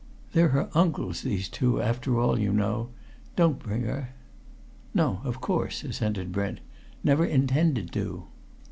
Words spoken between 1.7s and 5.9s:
after all, you know. Don't bring her." "No; of course,"